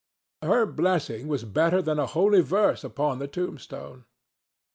Her 0.41 0.65
blessing 0.65 1.27
was 1.27 1.43
better 1.43 1.79
than 1.79 1.99
a 1.99 2.07
holy 2.07 2.41
verse 2.41 2.83
upon 2.83 3.19
the 3.19 3.27
tombstone. 3.27 4.05